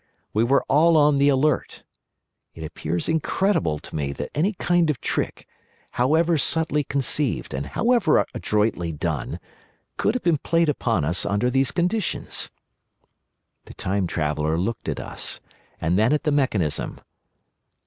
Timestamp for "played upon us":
10.39-11.23